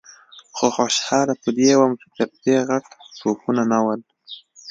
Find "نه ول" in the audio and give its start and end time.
3.71-4.01